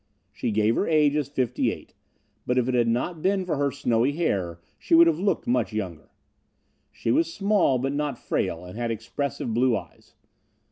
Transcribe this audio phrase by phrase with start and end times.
[0.31, 1.93] She gave her age as fifty eight,
[2.47, 5.71] but if it had not been for her snowy hair she would have looked much
[5.73, 6.09] younger.
[6.91, 10.15] She was small but not frail, and had expressive blue eyes.